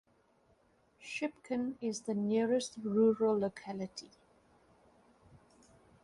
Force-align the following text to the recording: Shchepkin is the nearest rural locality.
Shchepkin 0.99 1.75
is 1.79 2.01
the 2.01 2.15
nearest 2.15 2.75
rural 2.81 3.37
locality. 3.37 4.09